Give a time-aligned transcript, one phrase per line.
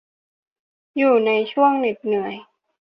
[0.97, 2.35] อยู่ในช่วงเหน็ดเหนื่อย